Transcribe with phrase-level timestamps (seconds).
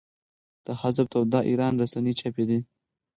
[0.65, 2.59] د حزب توده ایران رسنۍ چاپېدې.